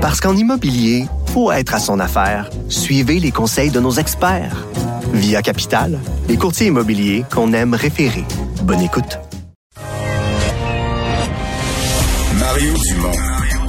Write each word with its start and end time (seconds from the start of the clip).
Parce 0.00 0.18
qu'en 0.18 0.34
immobilier, 0.34 1.04
faut 1.26 1.52
être 1.52 1.74
à 1.74 1.78
son 1.78 2.00
affaire. 2.00 2.48
Suivez 2.70 3.20
les 3.20 3.32
conseils 3.32 3.70
de 3.70 3.80
nos 3.80 3.92
experts. 3.92 4.66
Via 5.12 5.42
Capital, 5.42 5.98
les 6.26 6.38
courtiers 6.38 6.68
immobiliers 6.68 7.24
qu'on 7.30 7.52
aime 7.52 7.74
référer. 7.74 8.24
Bonne 8.62 8.80
écoute. 8.80 9.18
Mario 12.38 12.72
Dumont, 12.72 13.18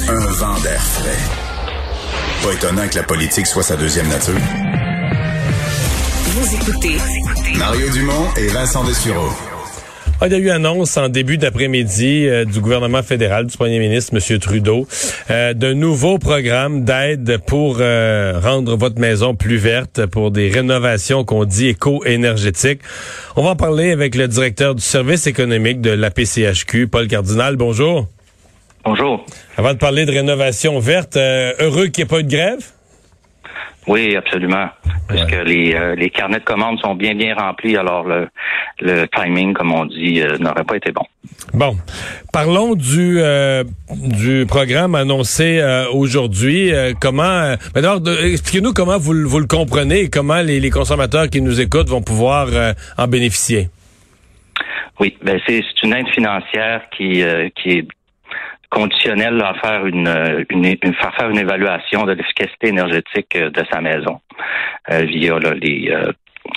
un 0.07 0.25
vent 0.31 0.59
d'air 0.61 0.81
frais. 0.81 1.19
Pas 2.43 2.53
étonnant 2.53 2.87
que 2.87 2.95
la 2.95 3.03
politique 3.03 3.45
soit 3.45 3.63
sa 3.63 3.75
deuxième 3.75 4.07
nature. 4.07 4.33
Vous 6.27 6.55
écoutez 6.55 6.97
Mario 7.57 7.89
Dumont 7.89 8.29
et 8.37 8.47
Vincent 8.47 8.85
Dessureau. 8.85 9.50
Ah, 10.23 10.27
il 10.27 10.33
y 10.33 10.35
a 10.35 10.37
eu 10.37 10.51
annonce 10.51 10.97
en 10.97 11.09
début 11.09 11.39
d'après-midi 11.39 12.27
euh, 12.27 12.45
du 12.45 12.61
gouvernement 12.61 13.01
fédéral, 13.01 13.47
du 13.47 13.57
premier 13.57 13.79
ministre, 13.79 14.13
M. 14.13 14.37
Trudeau, 14.37 14.87
euh, 15.31 15.55
d'un 15.55 15.73
nouveau 15.73 16.19
programme 16.19 16.83
d'aide 16.83 17.39
pour 17.47 17.77
euh, 17.79 18.39
rendre 18.39 18.75
votre 18.75 18.99
maison 18.99 19.33
plus 19.33 19.57
verte, 19.57 20.05
pour 20.05 20.29
des 20.29 20.51
rénovations 20.51 21.25
qu'on 21.25 21.43
dit 21.43 21.69
éco-énergétiques. 21.69 22.81
On 23.35 23.41
va 23.41 23.49
en 23.49 23.55
parler 23.55 23.89
avec 23.89 24.13
le 24.13 24.27
directeur 24.27 24.75
du 24.75 24.83
service 24.83 25.25
économique 25.25 25.81
de 25.81 25.89
la 25.89 26.11
PCHQ, 26.11 26.87
Paul 26.87 27.07
Cardinal. 27.07 27.55
Bonjour. 27.55 28.07
Bonjour. 28.85 29.25
Avant 29.57 29.73
de 29.73 29.79
parler 29.79 30.05
de 30.05 30.11
rénovation 30.11 30.77
verte, 30.77 31.17
heureux 31.17 31.87
qu'il 31.87 32.03
n'y 32.03 32.05
ait 32.05 32.05
pas 32.05 32.19
eu 32.19 32.23
de 32.25 32.29
grève? 32.29 32.63
Oui, 33.87 34.15
absolument. 34.15 34.69
Parce 35.07 35.25
que 35.25 35.35
les, 35.43 35.73
euh, 35.73 35.95
les 35.95 36.09
carnets 36.09 36.39
de 36.39 36.43
commandes 36.43 36.79
sont 36.79 36.95
bien, 36.95 37.15
bien 37.15 37.35
remplis, 37.35 37.75
alors 37.75 38.03
le, 38.03 38.29
le 38.79 39.07
timing, 39.07 39.53
comme 39.53 39.73
on 39.73 39.85
dit, 39.85 40.21
euh, 40.21 40.37
n'aurait 40.37 40.63
pas 40.63 40.77
été 40.77 40.91
bon. 40.91 41.03
Bon. 41.53 41.75
Parlons 42.31 42.75
du, 42.75 43.19
euh, 43.19 43.63
du 43.89 44.45
programme 44.47 44.95
annoncé 44.95 45.61
aujourd'hui. 45.93 46.71
comment. 47.01 47.55
Ben 47.73 47.83
expliquez-nous 48.23 48.73
comment 48.73 48.97
vous, 48.97 49.27
vous 49.27 49.39
le 49.39 49.47
comprenez 49.47 50.01
et 50.01 50.09
comment 50.09 50.41
les, 50.41 50.59
les 50.59 50.69
consommateurs 50.69 51.29
qui 51.29 51.41
nous 51.41 51.59
écoutent 51.59 51.89
vont 51.89 52.01
pouvoir 52.01 52.47
en 52.97 53.07
bénéficier. 53.07 53.69
Oui, 54.99 55.17
ben 55.23 55.39
c'est 55.45 55.63
une 55.83 55.93
aide 55.93 56.07
financière 56.09 56.81
qui, 56.95 57.23
qui 57.55 57.69
est 57.69 57.87
conditionnel 58.71 59.39
à 59.41 59.53
faire 59.55 59.85
une, 59.85 60.07
euh, 60.07 60.43
une, 60.49 60.65
faire 60.65 61.13
faire 61.15 61.29
une 61.29 61.37
évaluation 61.37 62.05
de 62.05 62.13
l'efficacité 62.13 62.69
énergétique 62.69 63.35
euh, 63.35 63.49
de 63.51 63.63
sa 63.71 63.81
maison 63.81 64.21
euh, 64.89 65.01
via 65.01 65.37
les 65.61 65.91
euh, 65.91 66.11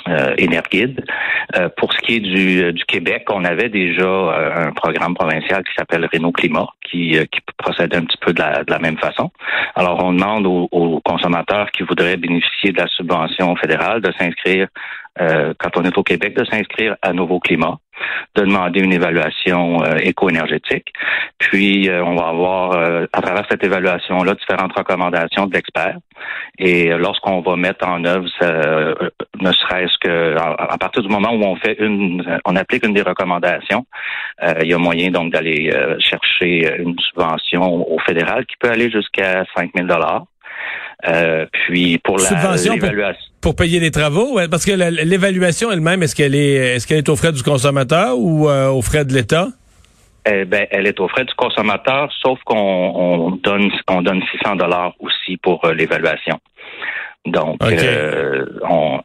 euh, 0.07 1.69
pour 1.77 1.93
ce 1.93 1.99
qui 1.99 2.15
est 2.15 2.19
du, 2.19 2.73
du, 2.73 2.83
Québec, 2.85 3.25
on 3.29 3.45
avait 3.45 3.69
déjà 3.69 4.07
un 4.55 4.71
programme 4.71 5.13
provincial 5.13 5.63
qui 5.63 5.73
s'appelle 5.77 6.07
Renault 6.11 6.31
Climat, 6.31 6.67
qui, 6.89 7.11
qui 7.11 7.39
procède 7.57 7.95
un 7.95 8.01
petit 8.01 8.17
peu 8.19 8.33
de 8.33 8.39
la, 8.39 8.63
de 8.63 8.71
la, 8.71 8.79
même 8.79 8.97
façon. 8.97 9.31
Alors, 9.75 10.03
on 10.03 10.13
demande 10.13 10.47
aux, 10.47 10.67
aux, 10.71 10.99
consommateurs 11.01 11.69
qui 11.71 11.83
voudraient 11.83 12.17
bénéficier 12.17 12.71
de 12.71 12.79
la 12.79 12.87
subvention 12.87 13.55
fédérale 13.57 14.01
de 14.01 14.11
s'inscrire, 14.17 14.67
quand 15.17 15.77
on 15.77 15.83
est 15.83 15.97
au 15.97 16.03
Québec, 16.03 16.35
de 16.35 16.45
s'inscrire 16.45 16.95
à 17.01 17.13
Nouveau 17.13 17.39
Climat 17.39 17.77
de 18.35 18.41
demander 18.41 18.81
une 18.81 18.93
évaluation 18.93 19.83
euh, 19.83 19.95
éco-énergétique. 20.01 20.93
Puis, 21.37 21.89
euh, 21.89 22.03
on 22.03 22.15
va 22.15 22.27
avoir, 22.27 22.71
euh, 22.73 23.05
à 23.13 23.21
travers 23.21 23.45
cette 23.49 23.63
évaluation-là, 23.63 24.33
différentes 24.33 24.73
recommandations 24.77 25.45
de 25.47 25.53
l'expert. 25.53 25.97
Et 26.57 26.89
lorsqu'on 26.89 27.41
va 27.41 27.55
mettre 27.55 27.87
en 27.87 28.03
œuvre, 28.05 28.27
ne 29.41 29.51
serait-ce 29.51 29.97
que 29.99 30.35
à, 30.37 30.77
partir 30.77 31.03
du 31.03 31.09
moment 31.09 31.31
où 31.33 31.43
on 31.43 31.55
fait 31.57 31.75
une, 31.79 32.23
on 32.45 32.55
applique 32.55 32.85
une 32.85 32.93
des 32.93 33.01
recommandations, 33.01 33.85
il 34.61 34.67
y 34.67 34.73
a 34.73 34.77
moyen 34.77 35.11
donc 35.11 35.33
d'aller 35.33 35.69
chercher 35.99 36.77
une 36.79 36.97
subvention 36.99 37.91
au 37.91 37.99
fédéral 37.99 38.45
qui 38.45 38.55
peut 38.57 38.69
aller 38.69 38.89
jusqu'à 38.89 39.43
5 39.55 39.71
000 39.75 39.87
dollars. 39.87 40.25
Puis 41.51 41.97
pour 41.99 42.17
la 42.17 42.55
pour, 43.41 43.55
payer 43.55 43.79
les 43.79 43.91
travaux, 43.91 44.39
parce 44.49 44.65
que 44.65 44.71
l'évaluation 44.71 45.71
elle-même, 45.71 46.01
est-ce 46.01 46.15
qu'elle 46.15 46.35
est 46.35 46.75
est-ce 46.75 46.87
qu'elle 46.87 46.97
est 46.97 47.09
aux 47.09 47.15
frais 47.15 47.31
du 47.31 47.43
consommateur 47.43 48.17
ou 48.17 48.49
aux 48.49 48.81
frais 48.81 49.05
de 49.05 49.13
l'État? 49.13 49.49
Eh 50.27 50.45
ben, 50.45 50.65
elle 50.71 50.87
est 50.87 50.99
aux 50.99 51.07
frais 51.07 51.25
du 51.25 51.33
consommateur, 51.35 52.11
sauf 52.23 52.39
qu'on 52.45 52.57
on 52.57 53.31
donne 53.31 53.71
on 53.87 54.01
donne 54.01 54.23
600 54.39 54.55
dollars 54.55 54.93
aussi 54.99 55.37
pour 55.37 55.63
euh, 55.65 55.73
l'évaluation. 55.73 56.39
Donc, 57.25 57.57
euh, 57.63 58.45
on, 58.69 58.99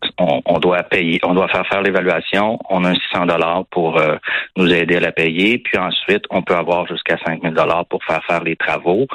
on, 0.44 0.58
doit 0.58 0.82
payer, 0.82 1.18
on 1.22 1.32
doit 1.32 1.48
faire 1.48 1.66
faire 1.66 1.80
l'évaluation. 1.80 2.58
On 2.68 2.84
a 2.84 2.90
un 2.90 2.94
600 2.94 3.26
dollars 3.26 3.64
pour 3.70 3.98
euh, 3.98 4.16
nous 4.56 4.70
aider 4.72 4.96
à 4.96 5.00
la 5.00 5.12
payer. 5.12 5.58
Puis 5.58 5.78
ensuite, 5.78 6.24
on 6.28 6.42
peut 6.42 6.54
avoir 6.54 6.86
jusqu'à 6.86 7.16
5000 7.24 7.54
dollars 7.54 7.86
pour 7.86 8.04
faire 8.04 8.22
faire 8.26 8.44
les 8.44 8.56
travaux. 8.56 9.06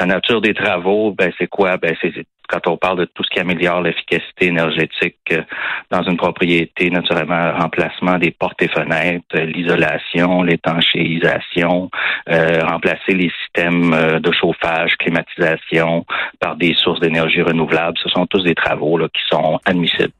La 0.00 0.06
nature 0.06 0.40
des 0.40 0.54
travaux, 0.54 1.12
ben 1.12 1.30
c'est 1.38 1.48
quoi? 1.48 1.76
Ben 1.76 1.94
c'est 2.00 2.12
quand 2.48 2.66
on 2.68 2.76
parle 2.76 3.00
de 3.00 3.04
tout 3.06 3.22
ce 3.24 3.30
qui 3.30 3.40
améliore 3.40 3.82
l'efficacité 3.82 4.46
énergétique 4.46 5.16
euh, 5.32 5.42
dans 5.90 6.02
une 6.02 6.16
propriété, 6.16 6.90
naturellement, 6.90 7.52
remplacement 7.58 8.18
des 8.18 8.30
portes 8.30 8.60
et 8.62 8.68
fenêtres, 8.68 9.24
euh, 9.34 9.44
l'isolation, 9.44 10.42
l'étanchéisation, 10.42 11.90
euh, 12.30 12.60
remplacer 12.64 13.12
les 13.12 13.30
systèmes 13.42 14.20
de 14.20 14.32
chauffage, 14.32 14.92
climatisation 14.98 16.04
par 16.40 16.56
des 16.56 16.74
sources 16.74 17.00
d'énergie 17.00 17.42
renouvelables, 17.42 17.96
ce 18.02 18.08
sont 18.08 18.26
tous 18.26 18.44
des 18.44 18.54
travaux 18.54 18.98
là, 18.98 19.08
qui 19.08 19.22
sont 19.30 19.58
admissibles. 19.64 20.12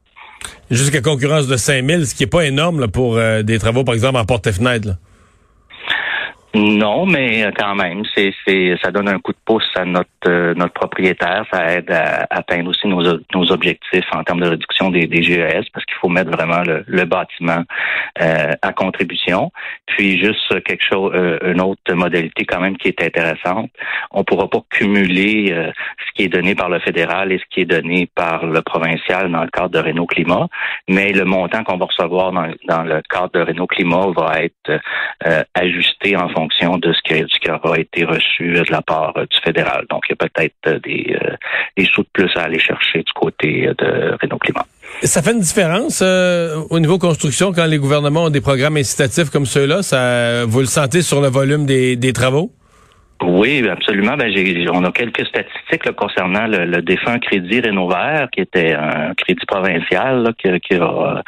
Jusqu'à 0.69 1.01
concurrence 1.01 1.47
de 1.47 1.57
5000, 1.57 2.05
ce 2.05 2.15
qui 2.15 2.23
n'est 2.23 2.29
pas 2.29 2.45
énorme 2.45 2.87
pour 2.87 3.17
des 3.43 3.59
travaux, 3.59 3.83
par 3.83 3.95
exemple, 3.95 4.17
en 4.17 4.25
porte 4.25 4.47
et 4.47 4.51
fenêtres. 4.51 4.97
Non, 6.57 7.05
mais 7.05 7.43
euh, 7.43 7.51
quand 7.55 7.75
même, 7.75 8.03
c'est, 8.15 8.33
c'est, 8.45 8.75
ça 8.83 8.89
donne 8.89 9.07
un 9.07 9.19
coup 9.19 9.31
de 9.31 9.37
pouce 9.45 9.69
à 9.75 9.85
notre 9.85 10.09
euh, 10.27 10.55
notre 10.55 10.73
propriétaire. 10.73 11.45
Ça 11.53 11.71
aide 11.71 11.91
à, 11.91 12.25
atteindre 12.31 12.71
aussi 12.71 12.87
nos, 12.87 13.03
nos 13.33 13.51
objectifs 13.51 14.05
en 14.11 14.23
termes 14.23 14.39
de 14.39 14.49
réduction 14.49 14.89
des, 14.89 15.05
des 15.05 15.21
GES 15.21 15.69
parce 15.71 15.85
qu'il 15.85 15.97
faut 16.01 16.09
mettre 16.09 16.31
vraiment 16.31 16.63
le, 16.63 16.83
le 16.87 17.05
bâtiment 17.05 17.63
euh, 18.21 18.53
à 18.59 18.73
contribution. 18.73 19.51
Puis 19.85 20.17
juste 20.17 20.63
quelque 20.63 20.83
chose, 20.83 21.13
une 21.43 21.61
autre 21.61 21.93
modalité 21.93 22.45
quand 22.45 22.59
même 22.59 22.77
qui 22.77 22.87
est 22.87 23.03
intéressante. 23.03 23.69
On 24.11 24.23
pourra 24.23 24.49
pas 24.49 24.59
cumuler 24.69 25.53
ce 25.53 26.11
qui 26.15 26.23
est 26.23 26.29
donné 26.29 26.55
par 26.55 26.69
le 26.69 26.79
fédéral 26.79 27.31
et 27.31 27.37
ce 27.37 27.43
qui 27.49 27.61
est 27.61 27.65
donné 27.65 28.09
par 28.15 28.45
le 28.45 28.61
provincial 28.61 29.31
dans 29.31 29.43
le 29.43 29.49
cadre 29.49 29.69
de 29.69 29.79
Renault 29.79 30.05
Climat, 30.05 30.47
mais 30.87 31.13
le 31.13 31.25
montant 31.25 31.63
qu'on 31.63 31.77
va 31.77 31.85
recevoir 31.85 32.31
dans, 32.31 32.47
dans 32.67 32.83
le 32.83 33.01
cadre 33.09 33.31
de 33.33 33.41
Renault 33.41 33.67
Climat 33.67 34.07
va 34.15 34.41
être 34.41 34.81
ajusté 35.55 36.15
en 36.17 36.29
fonction 36.29 36.46
de 36.79 36.93
ce 36.93 37.01
qui, 37.03 37.19
ce 37.19 37.51
aura 37.51 37.79
été 37.79 38.03
reçu 38.05 38.53
de 38.53 38.71
la 38.71 38.81
part 38.81 39.13
euh, 39.17 39.25
du 39.25 39.37
fédéral. 39.43 39.85
Donc, 39.89 40.03
il 40.09 40.11
y 40.11 40.13
a 40.13 40.27
peut-être 40.27 40.55
euh, 40.67 40.79
des, 40.79 41.15
euh, 41.21 41.35
des 41.77 41.85
sous 41.85 42.03
de 42.03 42.07
plus 42.13 42.29
à 42.35 42.43
aller 42.43 42.59
chercher 42.59 42.99
du 42.99 43.13
côté 43.13 43.69
de 43.77 44.17
Renault 44.21 44.37
Climat. 44.39 44.65
Ça 45.03 45.21
fait 45.21 45.33
une 45.33 45.41
différence 45.41 46.01
au 46.01 46.79
niveau 46.79 46.97
construction 46.97 47.51
quand 47.51 47.65
les 47.65 47.77
gouvernements 47.77 48.25
ont 48.25 48.29
des 48.29 48.41
programmes 48.41 48.77
incitatifs 48.77 49.29
comme 49.29 49.45
ceux-là? 49.45 49.83
Ça, 49.83 50.45
vous 50.45 50.59
le 50.59 50.65
sentez 50.65 51.01
sur 51.01 51.21
le 51.21 51.27
volume 51.27 51.65
des, 51.65 51.95
des 51.95 52.13
travaux? 52.13 52.51
Oui, 53.23 53.67
absolument. 53.67 54.15
Ben, 54.15 54.31
j'ai, 54.31 54.67
on 54.71 54.83
a 54.83 54.91
quelques 54.91 55.25
statistiques 55.25 55.91
concernant 55.95 56.45
le, 56.45 56.81
défunt 56.81 57.17
crédit 57.17 57.61
Rénovaire, 57.61 58.27
qui 58.31 58.41
était 58.41 58.73
un 58.73 59.13
crédit 59.15 59.45
provincial 59.47 60.33
qui, 60.37 60.59
qui, 60.59 60.75
a, 60.75 61.23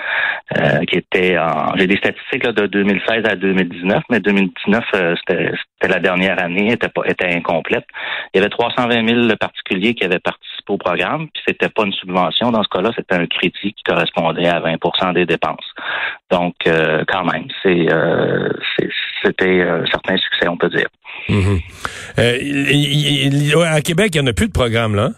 euh, 0.58 0.86
qui 0.86 0.98
était 0.98 1.38
en. 1.40 1.76
J'ai 1.78 1.88
des 1.88 1.98
statistiques 1.98 2.48
de 2.48 2.68
2016 2.68 3.26
à 3.26 3.36
2019, 3.36 4.04
mais 4.12 4.20
2019 4.20 4.84
euh, 4.94 5.16
c'était, 5.18 5.52
c'était 5.74 5.94
la 5.94 6.00
dernière 6.00 6.42
année, 6.44 6.72
était 6.74 6.90
pas 6.90 7.02
était 7.06 7.34
incomplète. 7.34 7.86
Il 8.34 8.38
y 8.38 8.40
avait 8.40 8.50
320 8.50 9.08
000 9.08 9.36
particuliers 9.40 9.96
qui 9.96 10.06
avaient 10.06 10.20
participé 10.20 10.74
au 10.74 10.78
programme, 10.78 11.28
puis 11.34 11.42
c'était 11.48 11.70
pas 11.70 11.86
une 11.86 11.94
subvention. 11.94 12.52
Dans 12.52 12.64
ce 12.64 12.70
cas-là, 12.70 12.92
c'était 12.96 13.16
un 13.16 13.26
crédit 13.26 13.74
qui 13.74 13.84
correspondait 13.84 14.48
à 14.48 14.60
20% 14.60 15.14
des 15.14 15.26
dépenses. 15.26 15.74
Donc, 16.30 16.54
euh, 16.68 17.04
quand 17.08 17.26
même, 17.26 17.48
c'est, 17.64 17.88
c'était 19.24 19.62
un 19.62 19.86
certain 19.88 20.18
succès, 20.18 20.48
on 20.48 20.58
peut 20.58 20.70
dire. 20.70 20.88
Mm-hmm. 21.28 21.62
Euh, 22.20 23.66
à 23.66 23.82
Québec, 23.82 24.12
il 24.14 24.22
n'y 24.22 24.28
en 24.28 24.32
a 24.32 24.34
plus 24.34 24.48
de 24.48 24.54
programme, 24.54 24.96
là? 24.96 25.10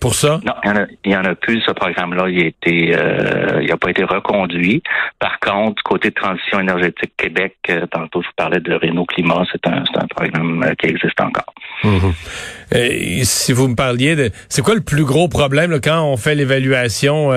Pour 0.00 0.14
ça? 0.14 0.40
Non, 0.44 0.52
il 0.64 1.10
n'y 1.10 1.16
en, 1.16 1.24
a 1.24 1.34
plus. 1.34 1.60
Ce 1.66 1.72
programme-là, 1.72 2.28
il 2.28 2.40
a 2.40 2.46
été, 2.46 2.94
euh, 2.96 3.60
il 3.60 3.72
a 3.72 3.76
pas 3.76 3.90
été 3.90 4.04
reconduit. 4.04 4.80
Par 5.18 5.40
contre, 5.40 5.82
côté 5.82 6.10
de 6.10 6.14
transition 6.14 6.60
énergétique 6.60 7.12
Québec, 7.16 7.56
euh, 7.68 7.84
tantôt 7.90 8.22
je 8.22 8.28
vous 8.28 8.32
parlais 8.36 8.60
de 8.60 8.74
Renault 8.74 9.06
Climat, 9.06 9.42
c'est 9.50 9.66
un, 9.66 9.82
un 9.96 10.06
programme 10.06 10.72
qui 10.78 10.86
existe 10.86 11.20
encore. 11.20 11.52
Mm-hmm. 11.82 13.24
si 13.24 13.52
vous 13.52 13.66
me 13.66 13.74
parliez 13.74 14.14
de, 14.14 14.30
c'est 14.48 14.62
quoi 14.62 14.76
le 14.76 14.82
plus 14.82 15.04
gros 15.04 15.26
problème 15.26 15.80
quand 15.82 16.04
on 16.04 16.16
fait 16.16 16.36
l'évaluation 16.36 17.32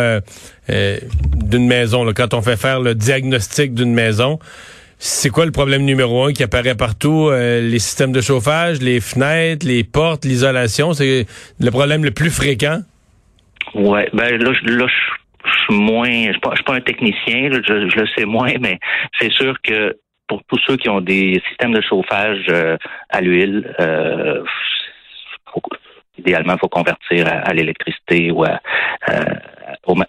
d'une 0.68 1.68
maison, 1.68 2.03
là, 2.03 2.13
quand 2.13 2.36
on 2.36 2.44
fait 2.44 2.57
faire 2.57 2.80
le 2.80 2.94
diagnostic 2.94 3.74
d'une 3.74 3.94
maison? 3.95 4.38
C'est 5.03 5.31
quoi 5.31 5.48
le 5.48 5.51
problème 5.51 5.81
numéro 5.81 6.25
un 6.25 6.31
qui 6.31 6.44
apparaît 6.44 6.75
partout? 6.75 7.30
Euh, 7.31 7.59
les 7.59 7.80
systèmes 7.80 8.12
de 8.12 8.21
chauffage, 8.21 8.81
les 8.81 9.01
fenêtres, 9.01 9.65
les 9.65 9.83
portes, 9.83 10.25
l'isolation, 10.25 10.94
c'est 10.94 11.25
le 11.59 11.71
problème 11.71 12.06
le 12.06 12.12
plus 12.12 12.30
fréquent? 12.30 12.81
Ouais, 13.74 14.07
ben 14.13 14.38
là, 14.39 14.51
là 14.63 14.86
je 15.44 15.51
suis 15.63 15.74
moins, 15.74 16.27
je 16.27 16.33
suis 16.33 16.63
pas, 16.63 16.75
un 16.75 16.81
technicien, 16.81 17.50
je, 17.51 18.00
le 18.00 18.07
sais 18.15 18.25
moins, 18.25 18.53
mais 18.59 18.77
c'est 19.19 19.31
sûr 19.31 19.56
que 19.63 19.98
pour 20.27 20.44
tous 20.48 20.59
ceux 20.68 20.77
qui 20.77 20.88
ont 20.88 21.01
des 21.01 21.42
systèmes 21.50 21.74
de 21.74 21.81
chauffage 21.81 22.45
euh, 22.50 22.77
à 23.09 23.21
l'huile, 23.21 23.74
euh, 23.80 24.44
idéalement, 26.19 26.57
faut 26.59 26.69
convertir 26.69 27.25
à, 27.27 27.51
l'électricité 27.53 28.30
ou 28.30 28.44
à, 28.44 28.59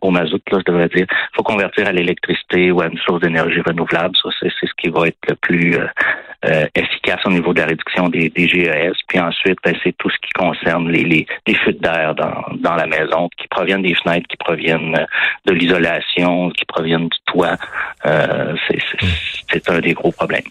au, 0.01 0.11
mazout, 0.11 0.43
là, 0.51 0.59
je 0.59 0.73
devrais 0.73 0.89
dire. 0.89 1.07
Il 1.09 1.37
faut 1.37 1.43
convertir 1.43 1.87
à 1.87 1.93
l'électricité 1.93 2.71
ou 2.71 2.81
à 2.81 2.87
une 2.87 2.99
source 2.99 3.21
d'énergie 3.21 3.61
renouvelable. 3.61 4.15
Ça, 4.23 4.29
c'est 4.41 4.51
ce 4.51 4.73
qui 4.77 4.89
va 4.89 5.09
être 5.09 5.19
le 5.29 5.35
plus 5.37 5.77
euh, 6.45 6.67
efficace 6.75 7.21
au 7.25 7.31
niveau 7.31 7.53
de 7.53 7.61
la 7.61 7.67
réduction 7.67 8.09
des, 8.09 8.29
des 8.29 8.49
GES. 8.49 8.97
Puis 9.07 9.21
ensuite, 9.21 9.59
ben, 9.65 9.75
c'est 9.83 9.97
tout 9.99 10.11
ce 10.11 10.17
qui 10.19 10.33
concerne 10.33 10.91
les, 10.91 11.05
les, 11.05 11.27
les 11.47 11.55
fuites 11.55 11.81
d'air 11.81 12.15
dans, 12.15 12.45
dans 12.57 12.75
la 12.75 12.87
maison, 12.87 13.29
qui 13.37 13.47
proviennent 13.49 13.83
des 13.83 13.95
fenêtres, 13.95 14.27
qui 14.29 14.37
proviennent 14.37 14.97
euh, 14.97 15.07
de 15.47 15.53
l'isolation, 15.53 16.51
qui 16.51 16.65
proviennent 16.65 17.09
du 17.09 17.19
toit. 17.27 17.57
Euh, 18.07 18.55
c'est 19.51 19.71
un 19.71 19.81
des 19.81 19.95
gros 19.95 20.13
problèmes. 20.13 20.43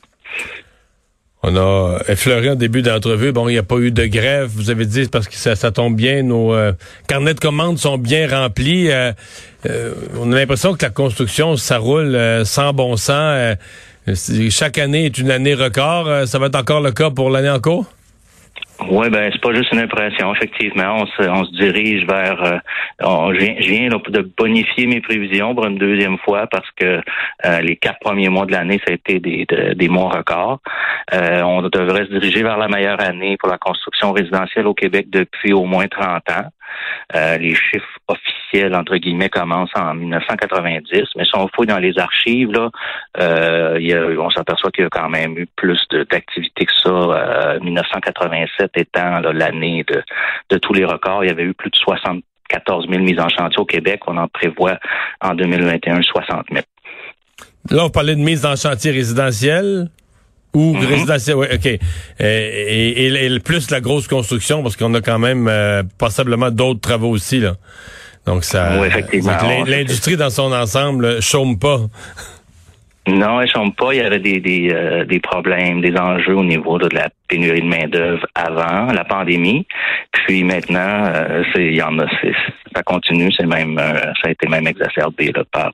On 1.43 1.55
a 1.55 1.97
effleuré 2.07 2.51
en 2.51 2.55
début 2.55 2.83
d'entrevue, 2.83 3.31
bon, 3.31 3.49
il 3.49 3.53
n'y 3.53 3.57
a 3.57 3.63
pas 3.63 3.77
eu 3.77 3.91
de 3.91 4.05
grève, 4.05 4.49
vous 4.53 4.69
avez 4.69 4.85
dit, 4.85 5.07
parce 5.07 5.27
que 5.27 5.35
ça, 5.35 5.71
tombe 5.71 5.95
bien, 5.95 6.21
nos 6.21 6.53
euh, 6.53 6.71
carnets 7.07 7.33
de 7.33 7.39
commandes 7.39 7.79
sont 7.79 7.97
bien 7.97 8.29
remplis. 8.29 8.89
on 10.19 10.31
a 10.31 10.35
l'impression 10.35 10.75
que 10.75 10.85
la 10.85 10.91
construction, 10.91 11.57
ça 11.57 11.79
roule 11.79 12.15
sans 12.45 12.73
bon 12.73 12.95
sens. 12.95 13.57
Chaque 14.49 14.77
année 14.77 15.05
est 15.05 15.17
une 15.17 15.31
année 15.31 15.53
record. 15.53 16.07
Euh, 16.07 16.25
ça 16.25 16.39
va 16.39 16.47
être 16.47 16.55
encore 16.55 16.81
le 16.81 16.91
cas 16.91 17.11
pour 17.11 17.29
l'année 17.29 17.49
en 17.49 17.59
cours? 17.59 17.85
Oui, 18.89 19.09
ben 19.09 19.29
c'est 19.31 19.41
pas 19.41 19.53
juste 19.53 19.71
une 19.73 19.79
impression. 19.79 20.33
Effectivement, 20.33 20.95
on 21.01 21.05
se, 21.05 21.29
on 21.29 21.45
se 21.45 21.51
dirige 21.51 22.05
vers. 22.05 22.43
Euh, 22.43 23.33
je 23.33 23.69
viens, 23.69 23.89
de 23.89 24.21
bonifier 24.37 24.87
mes 24.87 25.01
prévisions 25.01 25.53
pour 25.53 25.65
une 25.65 25.77
deuxième 25.77 26.17
fois 26.19 26.47
parce 26.47 26.69
que 26.71 27.01
euh, 27.45 27.61
les 27.61 27.75
quatre 27.75 27.99
premiers 27.99 28.29
mois 28.29 28.45
de 28.45 28.51
l'année, 28.51 28.79
ça 28.85 28.91
a 28.91 28.93
été 28.93 29.19
des, 29.19 29.45
des 29.75 29.89
mois 29.89 30.09
records. 30.09 30.59
on 31.11 31.61
devrait 31.61 32.05
se 32.05 32.11
diriger 32.11 32.43
vers 32.43 32.57
la 32.57 32.67
meilleure 32.67 33.01
année 33.01 33.37
pour 33.37 33.49
la 33.49 33.57
construction 33.57 34.11
résidentielle 34.11 34.67
au 34.67 34.73
Québec 34.73 35.07
depuis 35.09 35.53
au 35.53 35.65
moins 35.65 35.87
30 35.87 36.29
ans. 36.31 36.49
Euh, 37.15 37.37
les 37.37 37.55
chiffres 37.55 37.99
officiels, 38.07 38.40
entre 38.74 38.98
guillemets, 38.98 39.30
commencent 39.30 39.75
en 39.75 39.94
1990, 39.94 41.03
mais 41.15 41.25
si 41.25 41.31
on 41.36 41.48
fouille 41.50 41.68
dans 41.68 41.80
les 41.80 41.98
archives, 41.98 42.51
là, 42.51 42.69
euh, 43.19 44.18
on 44.19 44.30
s'aperçoit 44.30 44.71
qu'il 44.71 44.83
y 44.83 44.88
a 44.88 44.89
quand 44.89 45.09
même 45.09 45.38
eu 45.38 45.48
plus 45.56 45.80
d'activité 46.09 46.65
que 46.65 46.74
ça. 46.83 47.57
1987 47.62 48.62
euh, 48.62 48.81
étant 48.81 49.19
l'année 49.31 49.83
de, 49.88 50.03
de 50.50 50.57
tous 50.57 50.74
les 50.74 50.86
records, 50.86 51.24
il 51.24 51.27
y 51.27 51.31
avait 51.31 51.44
eu 51.44 51.53
plus 51.53 51.69
de 51.69 51.75
74 51.75 52.88
000 52.89 53.03
mises 53.03 53.19
en 53.19 53.30
chantier 53.30 53.59
au 53.59 53.65
Québec. 53.65 54.01
On 54.07 54.18
en 54.18 54.27
prévoit 54.27 54.77
en 55.21 55.33
2021 55.33 56.01
60 56.01 56.45
000. 56.51 56.63
Là, 57.69 57.86
on 57.86 57.89
parlait 57.89 58.15
de 58.15 58.21
mise 58.21 58.45
en 58.45 58.56
chantier 58.56 58.92
résidentielle. 58.92 59.89
Ou 60.53 60.74
mm-hmm. 60.74 60.86
résidentiel, 60.86 61.36
oui, 61.38 61.48
OK. 61.53 61.65
Euh, 61.65 61.77
et, 62.19 63.25
et, 63.25 63.39
plus 63.39 63.71
la 63.71 63.80
grosse 63.80 64.07
construction, 64.07 64.62
parce 64.62 64.75
qu'on 64.75 64.94
a 64.95 65.01
quand 65.01 65.19
même 65.19 65.48
euh, 65.48 65.83
possiblement 65.98 66.51
d'autres 66.51 66.81
travaux 66.81 67.09
aussi, 67.09 67.39
là. 67.39 67.56
Donc 68.25 68.44
ça. 68.44 68.79
Oui, 68.79 68.88
effectivement. 68.88 69.31
L'industrie 69.65 70.18
dans 70.18 70.29
son 70.29 70.51
ensemble 70.51 71.21
chôme 71.21 71.57
pas. 71.57 71.79
Non, 73.07 73.41
elle 73.41 73.50
chôme 73.50 73.73
pas. 73.73 73.94
Il 73.94 73.97
y 73.97 74.01
avait 74.01 74.19
des, 74.19 74.39
des, 74.39 74.69
euh, 74.71 75.06
des 75.06 75.19
problèmes, 75.19 75.81
des 75.81 75.97
enjeux 75.97 76.35
au 76.35 76.44
niveau 76.44 76.77
de 76.77 76.88
la 76.95 77.09
pénurie 77.27 77.62
de 77.62 77.65
main-d'œuvre 77.65 78.27
avant 78.35 78.94
la 78.94 79.03
pandémie. 79.03 79.65
Puis 80.12 80.44
maintenant, 80.44 81.06
euh, 81.07 81.44
il 81.56 81.73
y 81.73 81.81
en 81.81 81.97
a, 81.97 82.06
ça 82.75 82.83
continue. 82.83 83.31
C'est 83.35 83.47
même, 83.47 83.77
ça 83.77 84.27
a 84.27 84.29
été 84.29 84.47
même 84.47 84.67
exacerbé 84.67 85.31
là, 85.35 85.44
par 85.51 85.74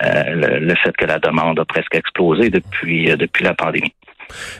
le, 0.00 0.60
le, 0.60 0.74
fait 0.76 0.96
que 0.96 1.04
la 1.04 1.18
demande 1.18 1.60
a 1.60 1.66
presque 1.66 1.94
explosé 1.94 2.48
depuis 2.48 3.14
depuis 3.16 3.44
la 3.44 3.52
pandémie. 3.52 3.92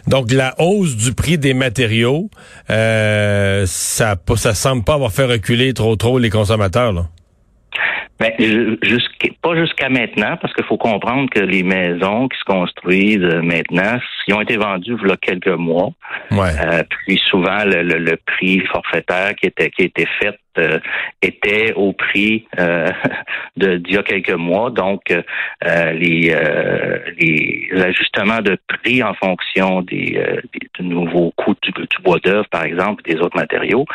Donc 0.06 0.32
la 0.32 0.54
hausse 0.58 0.96
du 0.96 1.14
prix 1.14 1.38
des 1.38 1.54
matériaux, 1.54 2.30
euh, 2.70 3.64
ça 3.66 4.16
ça 4.36 4.54
semble 4.54 4.84
pas 4.84 4.94
avoir 4.94 5.12
fait 5.12 5.26
reculer 5.26 5.74
trop 5.74 5.96
trop 5.96 6.18
les 6.18 6.30
consommateurs 6.30 6.92
là. 6.92 7.06
Ben, 8.20 8.32
pas 9.42 9.54
jusqu'à 9.54 9.88
maintenant, 9.88 10.36
parce 10.40 10.52
qu'il 10.52 10.64
faut 10.64 10.76
comprendre 10.76 11.30
que 11.30 11.38
les 11.38 11.62
maisons 11.62 12.26
qui 12.26 12.36
se 12.36 12.44
construisent 12.44 13.22
euh, 13.22 13.42
maintenant, 13.42 13.96
ils 14.26 14.34
ont 14.34 14.40
été 14.40 14.56
vendues 14.56 14.96
il 15.00 15.08
y 15.08 15.12
a 15.12 15.16
quelques 15.16 15.46
mois. 15.46 15.90
Ouais. 16.32 16.50
Euh, 16.60 16.82
puis 16.88 17.20
souvent 17.30 17.62
le, 17.64 18.16
prix 18.26 18.60
forfaitaire 18.72 19.36
qui 19.36 19.46
était 19.46 19.70
qui 19.70 19.82
était 19.84 20.08
fait 20.20 20.36
euh, 20.58 20.78
était 21.22 21.72
au 21.74 21.92
prix 21.92 22.46
euh, 22.58 22.90
d'il 23.56 23.92
y 23.92 23.96
a 23.96 24.02
quelques 24.02 24.30
mois. 24.30 24.70
Donc 24.70 25.02
les 25.62 26.34
les 27.18 27.82
ajustements 27.82 28.40
de 28.40 28.58
prix 28.68 29.02
en 29.02 29.14
fonction 29.14 29.82
des, 29.82 30.20
des 30.52 30.84
nouveaux 30.84 31.32
coûts 31.36 31.56
du, 31.62 31.72
bois 32.02 32.18
d'œuvre, 32.24 32.48
par 32.48 32.64
exemple, 32.64 33.02
des 33.04 33.16
autres 33.16 33.36
matériaux, 33.36 33.86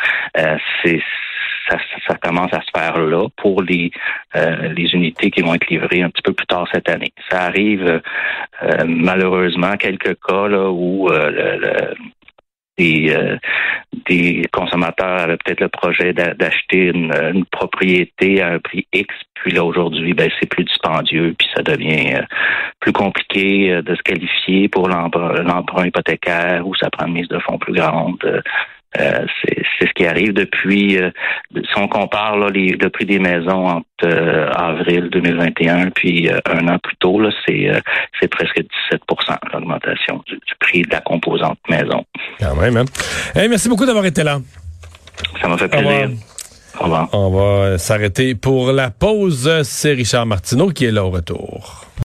ça, 1.68 2.16
commence 2.22 2.52
à 2.52 2.60
se 2.60 2.70
faire 2.74 2.98
là 2.98 3.28
pour 3.36 3.62
les, 3.62 3.90
euh, 4.36 4.72
les 4.74 4.94
unités 4.94 5.30
qui 5.30 5.42
vont 5.42 5.54
être 5.54 5.68
livrées 5.68 6.02
un 6.02 6.10
petit 6.10 6.22
peu 6.22 6.32
plus 6.32 6.46
tard 6.46 6.68
cette 6.72 6.88
année. 6.88 7.12
Ça 7.30 7.42
arrive 7.42 8.00
euh, 8.62 8.84
malheureusement 8.86 9.76
quelques 9.76 10.16
cas 10.26 10.48
là, 10.48 10.70
où 10.70 11.08
euh, 11.08 11.30
le, 11.30 11.94
des, 12.76 13.16
des 14.06 14.46
consommateurs 14.52 15.20
avaient 15.20 15.36
peut-être 15.36 15.60
le 15.60 15.68
projet 15.68 16.12
d'acheter 16.12 16.86
une, 16.86 17.44
propriété 17.50 18.42
à 18.42 18.48
un 18.48 18.58
prix 18.58 18.86
X, 18.92 19.14
puis 19.34 19.52
là 19.52 19.64
aujourd'hui, 19.64 20.14
ben 20.14 20.30
c'est 20.40 20.48
plus 20.48 20.64
dispendieux, 20.64 21.34
puis 21.38 21.48
ça 21.54 21.62
devient 21.62 22.22
plus 22.80 22.92
compliqué 22.92 23.80
de 23.82 23.94
se 23.94 24.02
qualifier 24.02 24.68
pour 24.68 24.88
l'emprunt 24.88 25.86
hypothécaire 25.86 26.66
ou 26.66 26.74
ça 26.74 26.90
prend 26.90 27.06
une 27.06 27.14
mise 27.14 27.28
de 27.28 27.38
fonds 27.38 27.58
plus 27.58 27.74
grande. 27.74 28.42
Euh, 29.00 29.26
c'est 29.42 29.86
ce 29.88 29.92
qui 29.94 30.06
arrive 30.06 30.32
depuis, 30.32 30.98
euh, 30.98 31.10
si 31.52 31.76
on 31.76 31.88
compare 31.88 32.36
là, 32.36 32.48
les, 32.48 32.70
le 32.70 32.90
prix 32.90 33.06
des 33.06 33.18
maisons 33.18 33.66
entre 33.66 33.84
euh, 34.04 34.48
avril 34.52 35.08
2021 35.10 35.90
puis 35.90 36.30
un 36.30 36.68
an 36.68 36.78
plus 36.78 36.96
tôt, 36.96 37.20
c'est 37.46 37.70
c'est 38.20 38.28
presque 38.28 38.58
17% 38.58 39.36
l'augmentation 39.52 40.22
du, 40.26 40.38
prix 40.60 40.82
de 40.82 40.90
la 40.90 41.00
composante 41.00 41.58
maison. 41.68 42.04
Quand 42.38 42.54
même, 42.54 42.76
hein? 42.76 42.84
merci 43.34 43.68
beaucoup 43.68 43.86
d'avoir 43.86 44.04
été 44.06 44.22
là. 44.22 44.38
Ça 45.40 45.48
m'a 45.48 45.58
fait 45.58 45.68
plaisir. 45.68 46.10
Au 46.78 46.84
revoir. 46.84 47.08
On 47.12 47.30
va 47.30 47.78
s'arrêter 47.78 48.34
pour 48.34 48.72
la 48.72 48.90
pause. 48.90 49.62
C'est 49.62 49.92
Richard 49.92 50.26
Martineau 50.26 50.70
qui 50.70 50.86
est 50.86 50.92
là 50.92 51.04
au 51.04 51.10
retour. 51.10 51.84